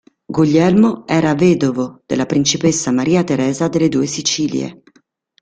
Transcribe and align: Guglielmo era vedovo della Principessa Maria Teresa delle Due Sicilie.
Guglielmo 0.25 1.05
era 1.05 1.35
vedovo 1.35 2.01
della 2.07 2.25
Principessa 2.25 2.89
Maria 2.91 3.23
Teresa 3.23 3.67
delle 3.67 3.87
Due 3.87 4.07
Sicilie. 4.07 4.81